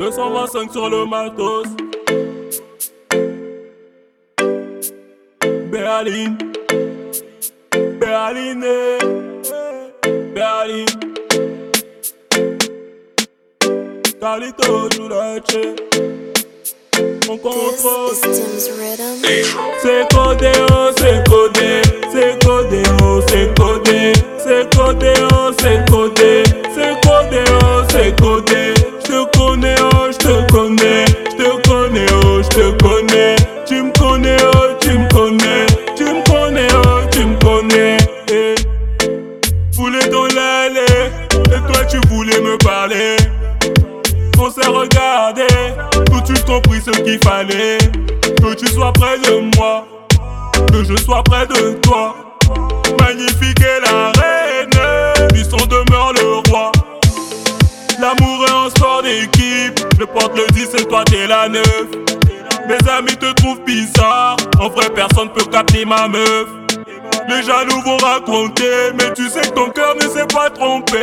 225 0.00 0.72
sur 0.72 0.88
le 0.88 1.04
matos. 1.04 1.66
Berlin. 5.70 6.38
Berlin. 8.00 8.60
Berlin. 10.34 10.86
Carlito. 14.18 14.88
On 17.28 17.36
contrôle. 17.36 18.10
This 18.10 18.24
is 18.24 18.38
Tim's 18.40 18.70
rhythm. 18.78 19.20
C'est 19.82 20.08
c'est 20.98 21.28
codé, 21.28 21.49
tu 37.20 37.26
me 37.26 37.38
connais. 37.38 37.98
Eh. 38.32 38.54
Voulais 39.72 40.08
dans 40.08 40.24
l'allée, 40.24 41.10
et 41.32 41.72
toi 41.72 41.84
tu 41.84 41.98
voulais 42.08 42.40
me 42.40 42.56
parler. 42.58 43.16
On 44.38 44.50
s'est 44.50 44.66
regardé, 44.66 45.46
tout 46.06 46.20
de 46.20 46.26
suite 46.26 46.44
compris 46.46 46.80
ce 46.80 46.90
qu'il 46.90 47.18
fallait. 47.22 47.78
Que 48.42 48.54
tu 48.54 48.66
sois 48.68 48.92
près 48.92 49.18
de 49.18 49.56
moi, 49.56 49.86
que 50.72 50.82
je 50.82 50.96
sois 50.96 51.22
près 51.22 51.46
de 51.46 51.74
toi. 51.80 52.16
Magnifique 53.00 53.60
est 53.60 53.80
la 53.84 54.12
reine, 54.20 55.28
puissant 55.28 55.66
demeure 55.66 56.12
le 56.14 56.48
roi. 56.48 56.72
L'amour 58.00 58.46
est 58.46 58.66
un 58.66 58.70
sport 58.70 59.02
d'équipe, 59.02 59.78
le 59.98 60.06
porte 60.06 60.34
le 60.36 60.46
10 60.52 60.74
et 60.78 60.84
toi 60.86 61.04
t'es 61.04 61.26
la 61.26 61.48
neuf. 61.48 61.86
Mes 62.66 62.90
amis 62.90 63.16
te 63.16 63.30
trouvent 63.34 63.62
bizarre, 63.64 64.36
en 64.58 64.68
vrai 64.68 64.88
personne 64.94 65.28
peut 65.30 65.44
capter 65.44 65.84
ma 65.84 66.08
meuf. 66.08 66.59
Les 67.28 67.42
jaloux 67.42 67.80
vont 67.84 67.96
raconter, 67.98 68.92
mais 68.94 69.12
tu 69.14 69.28
sais 69.28 69.40
que 69.42 69.54
ton 69.54 69.70
cœur 69.70 69.94
ne 69.96 70.08
s'est 70.08 70.26
pas 70.26 70.50
trompé. 70.50 70.98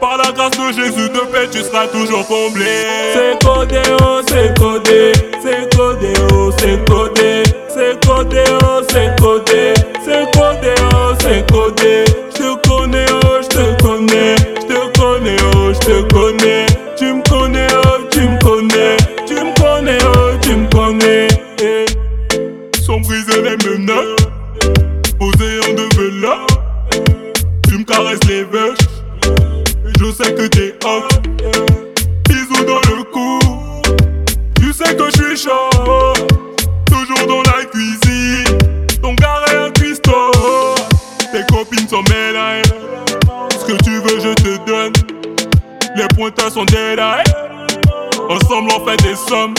Par 0.00 0.16
la 0.18 0.32
grâce 0.32 0.50
de 0.52 0.72
Jésus 0.72 1.08
de 1.10 1.20
paix, 1.30 1.48
tu 1.50 1.60
seras 1.60 1.86
toujours 1.86 2.26
comblé. 2.26 2.64
C'est 3.12 3.44
codé, 3.44 3.80
oh, 4.02 4.20
c'est 4.26 4.58
codé, 4.58 5.12
c'est 5.42 5.76
codé, 5.76 6.12
oh, 6.32 6.50
c'est 6.58 6.84
codé, 6.88 7.42
c'est 7.68 8.04
codé, 8.04 8.42
oh, 8.64 8.80
c'est 8.90 9.14
codé, 9.20 9.74
c'est 10.04 10.36
codé, 10.36 10.74
oh, 10.92 11.12
c'est 11.20 11.50
codé. 11.50 12.04
Je 12.34 12.38
te 12.38 12.68
connais, 12.68 13.06
oh, 13.24 13.40
je 13.42 13.48
te 13.48 13.82
connais, 13.82 14.34
je 14.60 14.66
te 14.66 14.98
connais, 14.98 15.36
oh, 15.54 15.72
je 15.72 15.78
te 15.78 16.12
connais. 16.12 16.66
Tu 16.96 17.04
me 17.12 17.22
connais, 17.28 17.66
oh, 17.84 17.98
tu 18.10 18.20
me 18.20 18.38
connais, 18.40 18.96
tu 19.26 19.34
me 19.34 19.54
connais, 19.60 19.98
oh, 20.02 20.36
tu 20.40 20.56
me 20.56 20.68
connais. 20.68 21.28
Eh. 21.62 21.86
Sont 22.80 23.00
brisées 23.00 23.42
les 23.42 23.56
menottes, 23.68 24.28
posées 25.22 25.60
en 25.68 25.74
deux 25.74 26.20
là. 26.20 26.38
Tu 27.68 27.78
me 27.78 27.84
caresses 27.84 28.24
les 28.28 28.42
vaches. 28.42 28.88
Je 30.00 30.10
sais 30.10 30.34
que 30.34 30.48
t'es 30.48 30.74
hot. 30.84 31.06
Bisous 32.28 32.64
dans 32.64 32.80
le 32.90 33.04
cou. 33.04 33.38
Tu 34.60 34.72
sais 34.72 34.96
que 34.96 35.04
je 35.14 35.22
suis 35.22 35.48
chaud. 35.48 36.14
Toujours 36.86 37.26
dans 37.28 37.42
la 37.42 37.64
cuisine. 37.66 38.58
Ton 39.00 39.14
gars 39.14 39.44
est 39.52 39.56
un 39.56 39.70
cuistot. 39.70 40.32
Tes 41.30 41.44
copines 41.54 41.88
sont 41.88 42.02
médailles. 42.10 42.62
Ce 43.50 43.64
que 43.64 43.80
tu 43.84 44.00
veux, 44.00 44.18
je 44.18 44.34
te 44.34 44.66
donne. 44.66 44.92
Les 45.96 46.08
pointeurs 46.16 46.50
sont 46.50 46.64
dédailles. 46.64 47.24
Ensemble, 48.28 48.70
on 48.76 48.84
fait 48.84 48.96
des 49.02 49.14
sommes. 49.14 49.54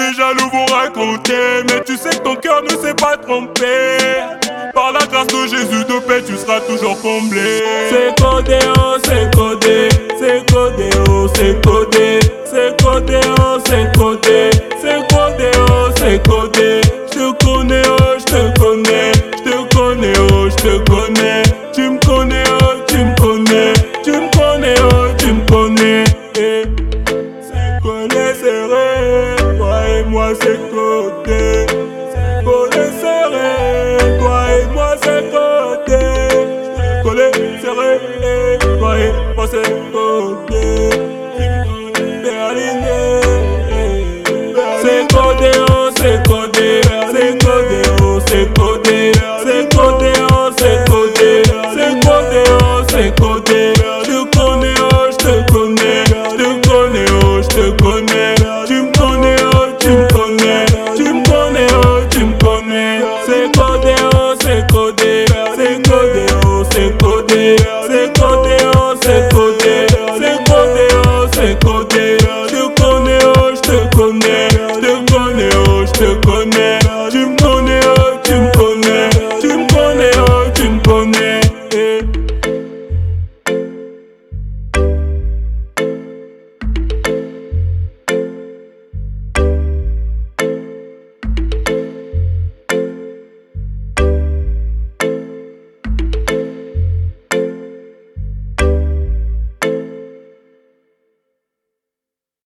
Les 0.00 0.14
jaloux 0.14 0.48
vont 0.50 0.64
raconter, 0.64 1.62
mais 1.68 1.82
tu 1.84 1.94
sais 1.94 2.08
que 2.08 2.22
ton 2.22 2.34
cœur 2.34 2.62
ne 2.62 2.70
s'est 2.70 2.94
pas 2.94 3.18
trompé. 3.18 3.98
Par 4.72 4.92
la 4.92 5.00
grâce 5.06 5.26
de 5.26 5.46
Jésus 5.46 5.84
de 5.84 5.98
paix, 6.00 6.22
tu 6.26 6.38
seras 6.38 6.60
toujours 6.60 6.98
comblé. 7.02 7.62
C'est 7.90 8.18
codé, 8.18 8.58
oh, 8.78 8.96
c'est 9.04 9.30
codé, 9.36 9.88
c'est 10.18 10.50
codé, 10.50 10.88
oh, 11.06 11.26
c'est 11.34 11.62
codé, 11.62 12.18
c'est 12.46 12.82
codé, 12.82 13.20
oh, 13.40 13.58
c'est 13.66 13.98
codé, 13.98 14.50
c'est 14.80 15.06
codé, 15.14 15.50
oh, 15.68 15.90
c'est 15.98 16.26
codé. 16.26 16.79
Moi 30.10 30.32
c'est 30.40 30.58
côté. 30.70 31.66
Collé 32.44 32.84
serré, 33.00 34.18
toi 34.18 34.38
et 34.52 34.66
moi 34.74 34.96
c'est 35.02 35.24
côté. 35.30 36.02
Collé 37.02 37.30
serré, 37.62 37.92
toi 38.78 38.98
et 38.98 39.12
moi 39.36 39.46
c'est 39.50 39.72
côté. 39.92 40.64
Berliné, 42.24 43.20
c'est 44.82 45.06
oh 45.14 45.90
c'est 45.96 46.18
codé, 46.26 46.80
c'est 47.12 47.46
oh 48.02 48.20
c'est 48.26 48.48
codé, 48.58 49.12
c'est 49.44 49.76
oh 49.76 50.50
c'est 50.58 50.80
codé, 50.90 51.42
oh 52.60 52.82
c'est 52.88 53.20
codé. 53.20 53.59
C'est 66.80 66.96
codé, 66.98 67.56
c'est 67.88 68.18
codé, 68.18 68.56
oh 68.74 68.94
c'est 69.02 69.28
codé, 69.32 69.86
c'est 70.18 70.38
codé, 70.48 70.88
oh 71.06 71.26
c'est 71.32 71.62
codé. 71.62 72.16
Te 72.48 72.80
connais, 72.80 73.18
oh 73.36 73.50
je 73.54 73.60
te 73.60 73.96
connais. 73.96 74.39